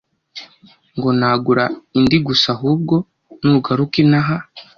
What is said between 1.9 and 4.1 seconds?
indi gusa ahubwo nugaruka